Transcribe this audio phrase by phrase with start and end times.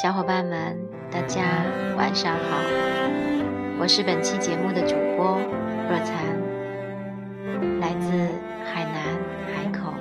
[0.00, 0.78] 小伙伴们，
[1.10, 1.42] 大家
[1.96, 2.58] 晚上好，
[3.80, 5.40] 我是本期节目的主播
[5.90, 8.06] 若残，来自
[8.64, 9.18] 海南
[9.52, 9.92] 海口，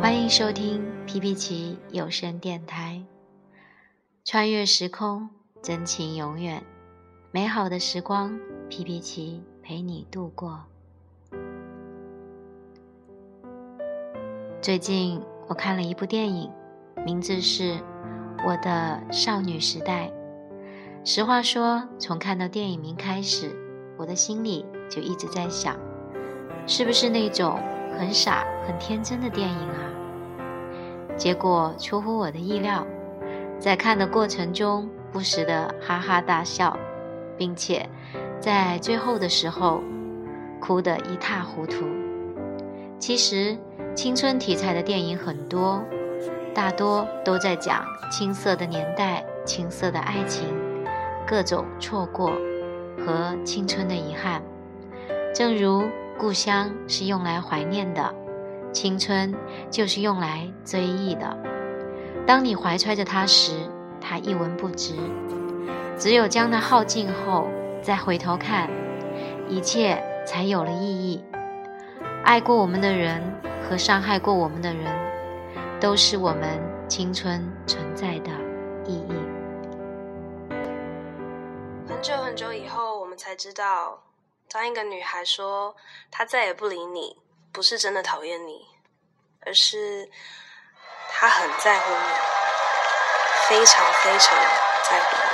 [0.00, 3.02] 欢迎收听皮皮奇有声电台，
[4.24, 5.28] 穿越时空，
[5.60, 6.62] 真情永远，
[7.32, 8.38] 美好的时光，
[8.68, 10.60] 皮皮奇陪你度过。
[14.62, 16.48] 最近我看了一部电影，
[17.04, 17.76] 名字是。
[18.46, 20.12] 我的少女时代，
[21.02, 23.50] 实话说，从看到电影名开始，
[23.96, 25.74] 我的心里就一直在想，
[26.66, 27.58] 是不是那种
[27.98, 29.80] 很傻、很天真的电影啊？
[31.16, 32.86] 结果出乎我的意料，
[33.58, 36.76] 在看的过程中不时的哈哈大笑，
[37.38, 37.88] 并且
[38.40, 39.80] 在最后的时候
[40.60, 41.86] 哭得一塌糊涂。
[42.98, 43.56] 其实
[43.94, 45.82] 青春题材的电影很多。
[46.54, 50.46] 大多都在讲青涩的年代、青涩的爱情、
[51.26, 52.32] 各种错过
[53.04, 54.40] 和青春的遗憾。
[55.34, 55.82] 正如
[56.16, 58.14] 故乡是用来怀念的，
[58.72, 59.34] 青春
[59.68, 61.36] 就是用来追忆的。
[62.24, 63.52] 当你怀揣着它时，
[64.00, 64.94] 它一文不值；
[65.98, 67.48] 只有将它耗尽后，
[67.82, 68.70] 再回头看，
[69.48, 71.24] 一切才有了意义。
[72.22, 73.20] 爱过我们的人
[73.68, 75.13] 和伤害过我们的人。
[75.84, 78.30] 都是我们青春存在的
[78.86, 79.12] 意义。
[81.86, 84.02] 很久很久以后，我们才知道，
[84.48, 85.76] 当一个女孩说
[86.10, 87.18] 她再也不理你，
[87.52, 88.64] 不是真的讨厌你，
[89.44, 90.08] 而是
[91.10, 91.98] 她很在乎你，
[93.46, 94.38] 非常非常
[94.88, 95.33] 在乎你。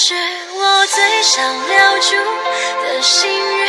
[0.00, 2.14] 是我最想留住
[2.84, 3.67] 的幸运。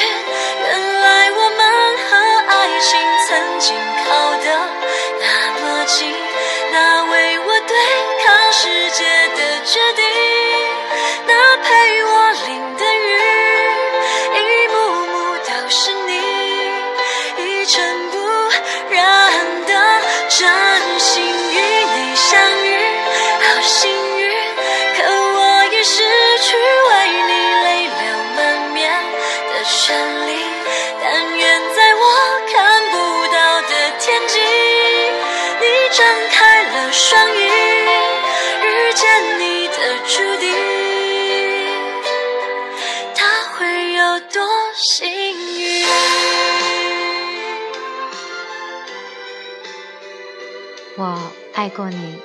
[51.54, 52.16] 爱过你，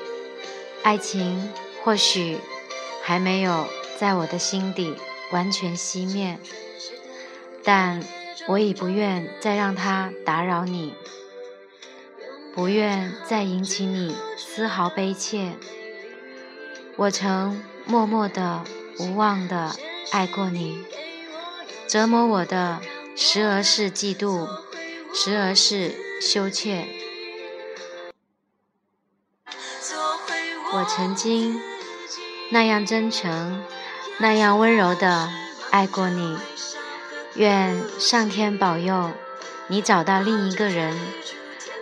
[0.83, 2.39] 爱情或许
[3.03, 3.67] 还没有
[3.99, 4.95] 在我的心底
[5.33, 6.39] 完全熄灭，
[7.65, 8.03] 但
[8.47, 10.95] 我已不愿再让它打扰你，
[12.55, 15.53] 不愿再引起你丝毫悲切。
[16.97, 18.63] 我曾默默的、
[19.01, 19.75] 无望的
[20.13, 20.85] 爱过你，
[21.89, 22.81] 折磨我的
[23.17, 24.47] 时而是嫉妒，
[25.13, 26.87] 时而是羞怯。
[30.77, 31.63] 我曾经
[32.51, 33.63] 那样真诚，
[34.19, 35.31] 那样温柔的
[35.71, 36.37] 爱过你，
[37.35, 39.13] 愿上天保佑
[39.69, 40.99] 你找到另一个人，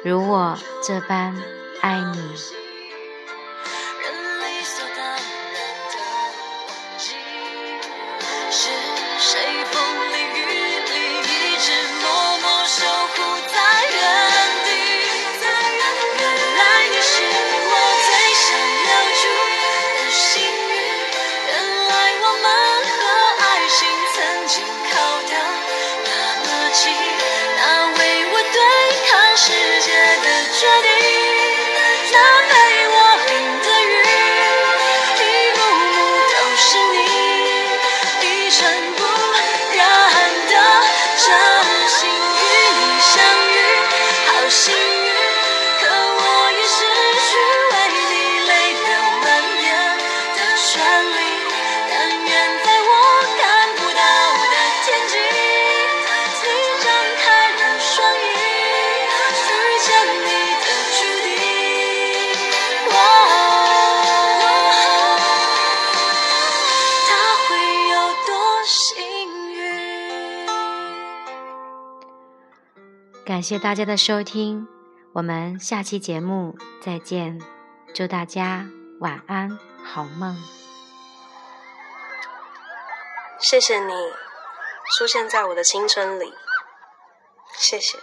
[0.05, 1.35] 如我这般
[1.81, 2.37] 爱你。
[8.50, 8.69] 是
[9.19, 10.21] 谁？
[73.32, 74.69] 感谢大家的收听，
[75.14, 77.40] 我们下期节目再见，
[77.94, 78.67] 祝大家
[79.00, 80.37] 晚安，好梦。
[83.40, 83.94] 谢谢你
[84.94, 86.34] 出现在我的青春里，
[87.56, 87.96] 谢谢。